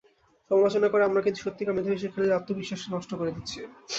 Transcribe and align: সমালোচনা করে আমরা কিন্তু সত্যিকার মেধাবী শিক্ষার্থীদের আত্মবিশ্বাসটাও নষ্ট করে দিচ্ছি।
সমালোচনা 0.51 0.87
করে 0.89 1.03
আমরা 1.05 1.21
কিন্তু 1.25 1.39
সত্যিকার 1.41 1.75
মেধাবী 1.75 1.97
শিক্ষার্থীদের 1.97 2.37
আত্মবিশ্বাসটাও 2.39 2.93
নষ্ট 2.95 3.11
করে 3.19 3.35
দিচ্ছি। 3.35 3.59